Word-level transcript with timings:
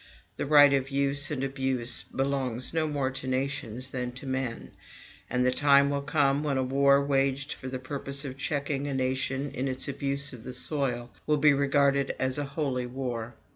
The 0.35 0.47
right 0.47 0.73
of 0.73 0.89
use 0.89 1.29
and 1.29 1.43
abuse 1.43 2.01
belongs 2.03 2.73
no 2.73 2.87
more 2.87 3.11
to 3.11 3.27
nations 3.27 3.91
than 3.91 4.11
to 4.13 4.25
men; 4.25 4.71
and 5.29 5.45
the 5.45 5.51
time 5.51 5.91
will 5.91 6.01
come 6.01 6.43
when 6.43 6.57
a 6.57 6.63
war 6.63 7.05
waged 7.05 7.53
for 7.53 7.67
the 7.67 7.77
purpose 7.77 8.25
of 8.25 8.35
checking 8.35 8.87
a 8.87 8.95
nation 8.95 9.51
in 9.51 9.67
its 9.67 9.87
abuse 9.87 10.33
of 10.33 10.43
the 10.43 10.53
soil 10.53 11.11
will 11.27 11.37
be 11.37 11.53
regarded 11.53 12.15
as 12.17 12.39
a 12.39 12.45
holy 12.45 12.87
war. 12.87 13.35